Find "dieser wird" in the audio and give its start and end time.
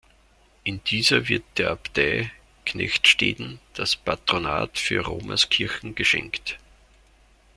0.85-1.43